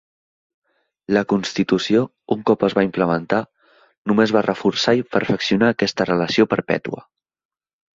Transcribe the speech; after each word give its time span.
La 1.17 1.21
constitució, 1.33 2.01
un 2.37 2.41
cop 2.51 2.67
es 2.69 2.77
va 2.79 2.85
implementar, 2.89 3.43
només 4.13 4.37
va 4.39 4.47
reforçar 4.51 4.99
i 5.05 5.09
perfeccionar 5.17 5.75
aquesta 5.79 6.13
relació 6.15 6.53
perpètua. 6.57 7.11